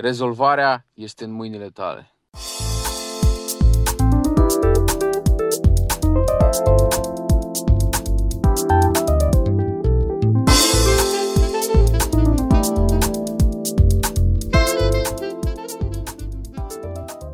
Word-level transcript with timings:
Rezolvarea 0.00 0.86
este 0.94 1.24
în 1.24 1.30
mâinile 1.30 1.70
tale. 1.70 2.14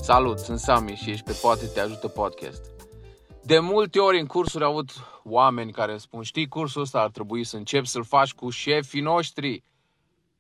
Salut, 0.01 0.39
sunt 0.39 0.59
Sami 0.59 0.95
și 0.95 1.11
ești 1.11 1.25
pe 1.25 1.39
Poate 1.43 1.67
Te 1.67 1.81
Ajută 1.81 2.09
Podcast. 2.09 2.71
De 3.43 3.59
multe 3.59 3.99
ori 3.99 4.21
în 4.21 4.27
cursuri 4.27 4.65
au 4.65 4.71
avut 4.71 4.91
oameni 5.25 5.73
care 5.73 5.91
îmi 5.91 6.01
spun, 6.01 6.23
știi, 6.23 6.49
cursul 6.49 6.83
ăsta 6.83 7.01
ar 7.01 7.11
trebui 7.11 7.45
să 7.45 7.57
începi 7.57 7.87
să-l 7.87 8.05
faci 8.05 8.35
cu 8.35 8.51
șefii 8.51 9.01
noștri, 9.01 9.65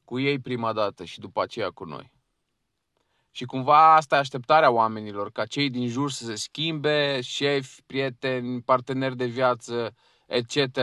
cu 0.04 0.18
ei 0.18 0.38
prima 0.38 0.72
dată 0.72 1.04
și 1.04 1.20
după 1.20 1.42
aceea 1.42 1.70
cu 1.70 1.84
noi. 1.84 2.14
Și 3.36 3.44
cumva 3.44 3.94
asta 3.94 4.16
e 4.16 4.18
așteptarea 4.18 4.70
oamenilor, 4.70 5.30
ca 5.30 5.46
cei 5.46 5.70
din 5.70 5.88
jur 5.88 6.10
să 6.10 6.24
se 6.24 6.34
schimbe, 6.34 7.20
șefi, 7.20 7.82
prieteni, 7.86 8.62
parteneri 8.62 9.16
de 9.16 9.24
viață, 9.24 9.94
etc. 10.26 10.78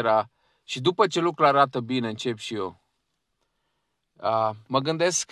Și 0.63 0.81
după 0.81 1.07
ce 1.07 1.19
lucrul 1.19 1.45
arată 1.45 1.79
bine, 1.79 2.07
încep 2.07 2.37
și 2.37 2.55
eu. 2.55 2.81
Uh, 4.13 4.49
mă 4.67 4.79
gândesc 4.79 5.31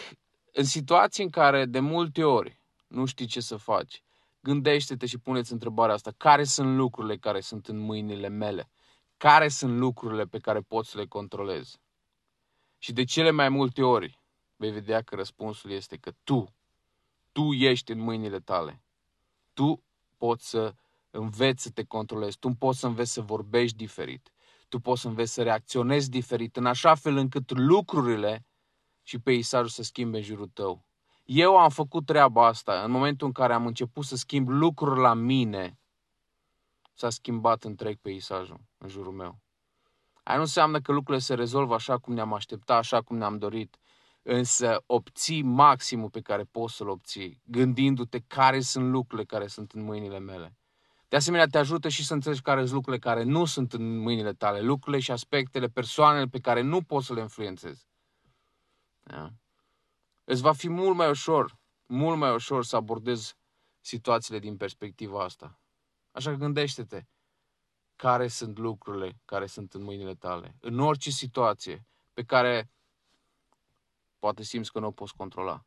în 0.54 0.64
situații 0.64 1.24
în 1.24 1.30
care 1.30 1.66
de 1.66 1.80
multe 1.80 2.24
ori 2.24 2.60
nu 2.88 3.06
știi 3.06 3.26
ce 3.26 3.40
să 3.40 3.56
faci, 3.56 4.04
gândește-te 4.40 5.06
și 5.06 5.18
puneți 5.18 5.52
întrebarea 5.52 5.96
asta. 5.96 6.12
Care 6.18 6.44
sunt 6.44 6.76
lucrurile 6.76 7.18
care 7.18 7.40
sunt 7.40 7.68
în 7.68 7.78
mâinile 7.78 8.28
mele? 8.28 8.70
Care 9.18 9.48
sunt 9.48 9.78
lucrurile 9.78 10.24
pe 10.24 10.40
care 10.40 10.60
pot 10.60 10.86
să 10.86 10.98
le 10.98 11.06
controlez? 11.06 11.80
Și 12.78 12.94
de 12.94 13.04
cele 13.04 13.32
mai 13.32 13.50
multe 13.50 13.84
ori 13.84 14.20
vei 14.56 14.72
vedea 14.72 15.02
că 15.02 15.16
răspunsul 15.16 15.72
este 15.72 15.98
că 15.98 16.12
tu, 16.24 16.56
tu 17.32 17.52
ești 17.52 17.92
în 17.92 18.00
mâinile 18.00 18.40
tale. 18.40 18.84
Tu 19.54 19.84
poți 20.18 20.50
să 20.50 20.76
înveți 21.10 21.64
să 21.64 21.70
te 21.70 21.84
controlezi, 21.84 22.38
tu 22.38 22.50
poți 22.50 22.80
să 22.80 22.88
înveți 22.88 23.12
să 23.12 23.22
vorbești 23.22 23.78
diferit, 23.78 24.32
tu 24.70 24.80
poți 24.80 25.02
să 25.02 25.08
înveți 25.08 25.34
să 25.34 25.44
reacționezi 25.44 26.10
diferit, 26.10 26.58
în 26.58 26.66
așa 26.66 26.96
fel 26.96 27.18
încât 27.18 27.52
lucrurile 27.52 28.46
și 29.04 29.20
peisajul 29.20 29.68
să 29.68 29.84
schimbe 29.84 30.18
în 30.18 30.24
jurul 30.24 30.50
tău. 30.54 30.86
Eu 31.26 31.58
am 31.58 31.70
făcut 31.70 32.06
treaba 32.06 32.46
asta 32.46 32.84
în 32.84 32.92
momentul 32.92 33.28
în 33.28 33.34
care 33.34 33.54
am 33.54 33.66
început 33.66 34.06
să 34.06 34.16
schimb 34.16 34.50
lucruri 34.50 35.00
la 35.00 35.14
mine, 35.14 35.80
s-a 36.94 37.10
schimbat 37.10 37.64
întreg 37.64 37.98
peisajul 37.98 38.60
în 38.78 38.90
jurul 38.90 39.14
meu. 39.14 39.40
Aia 40.24 40.36
nu 40.36 40.44
înseamnă 40.44 40.82
că 40.82 40.92
lucrurile 40.92 41.24
se 41.24 41.34
rezolvă 41.34 41.74
așa 41.74 41.98
cum 41.98 42.14
ne-am 42.14 42.34
așteptat, 42.34 42.78
așa 42.78 43.02
cum 43.02 43.18
ne-am 43.18 43.38
dorit, 43.38 43.78
însă 44.22 44.84
obții 44.86 45.42
maximul 45.42 46.10
pe 46.10 46.22
care 46.22 46.44
poți 46.44 46.76
să-l 46.76 46.90
obții, 46.90 47.42
gândindu-te 47.46 48.20
care 48.20 48.60
sunt 48.60 48.92
lucrurile 48.92 49.28
care 49.28 49.48
sunt 49.48 49.72
în 49.72 49.84
mâinile 49.84 50.20
mele. 50.20 50.56
De 51.08 51.16
asemenea, 51.16 51.46
te 51.46 51.58
ajută 51.58 51.90
și 51.90 52.06
să 52.06 52.14
înțelegi 52.14 52.42
care 52.42 52.60
sunt 52.60 52.74
lucrurile 52.74 53.02
care 53.02 53.24
nu 53.24 53.46
sunt 53.46 53.74
în 53.74 53.98
mâinile 53.98 54.34
tale, 54.34 54.62
lucrurile 54.62 55.02
și 55.02 55.12
aspectele, 55.12 55.68
persoanele 55.68 56.26
pe 56.26 56.40
care 56.40 56.62
nu 56.62 56.82
poți 56.82 57.06
să 57.06 57.14
le 57.14 57.22
influențezi. 57.22 57.88
Da? 59.04 59.30
Îți 60.24 60.42
va 60.42 60.54
fi 60.54 60.70
mult 60.70 60.96
mai 60.96 61.10
ușor, 61.10 61.58
mult 61.86 62.18
mai 62.18 62.34
ușor 62.34 62.64
să 62.64 62.76
abordezi 62.76 63.36
situațiile 63.80 64.40
din 64.40 64.58
perspectiva 64.58 65.24
asta. 65.24 65.60
Așa 66.12 66.30
că 66.30 66.36
gândește-te 66.36 67.06
care 67.96 68.28
sunt 68.28 68.58
lucrurile 68.58 69.20
care 69.26 69.46
sunt 69.46 69.74
în 69.74 69.84
mâinile 69.84 70.16
tale. 70.16 70.56
În 70.60 70.80
orice 70.80 71.10
situație 71.10 71.86
pe 72.14 72.24
care 72.24 72.72
poate 74.22 74.44
simți 74.44 74.72
că 74.72 74.80
nu 74.80 74.88
o 74.88 74.92
poți 74.92 75.16
controla, 75.16 75.66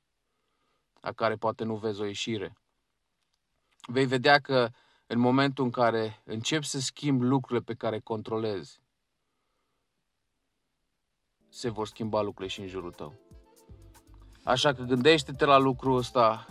la 1.00 1.12
care 1.12 1.36
poate 1.36 1.64
nu 1.64 1.76
vezi 1.76 2.00
o 2.00 2.04
ieșire. 2.04 2.56
Vei 3.86 4.06
vedea 4.06 4.38
că 4.38 4.68
în 5.06 5.18
momentul 5.18 5.64
în 5.64 5.70
care 5.70 6.22
începi 6.24 6.66
să 6.66 6.80
schimbi 6.80 7.24
lucrurile 7.24 7.64
pe 7.64 7.74
care 7.74 7.98
controlezi, 8.00 8.80
se 11.48 11.68
vor 11.68 11.86
schimba 11.86 12.20
lucrurile 12.20 12.48
și 12.48 12.60
în 12.60 12.66
jurul 12.66 12.92
tău. 12.92 13.14
Așa 14.44 14.72
că 14.72 14.82
gândește-te 14.82 15.44
la 15.44 15.58
lucrul 15.58 15.96
ăsta 15.96 16.46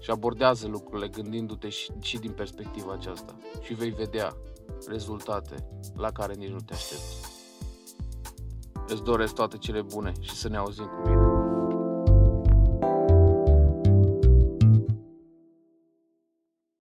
și 0.00 0.10
abordează 0.10 0.66
lucrurile 0.66 1.08
gândindu-te 1.08 1.68
și, 1.68 1.92
și 2.00 2.18
din 2.18 2.32
perspectiva 2.32 2.92
aceasta 2.92 3.36
și 3.62 3.74
vei 3.74 3.90
vedea 3.90 4.36
rezultate 4.86 5.68
la 5.94 6.12
care 6.12 6.34
nici 6.34 6.50
nu 6.50 6.60
te 6.60 6.72
aștepți. 6.72 7.33
Îți 8.88 9.02
doresc 9.02 9.34
toate 9.34 9.58
cele 9.58 9.82
bune 9.82 10.12
și 10.20 10.34
să 10.34 10.48
ne 10.48 10.56
auzim 10.56 10.84
cu 10.84 11.02
bine. 11.08 11.43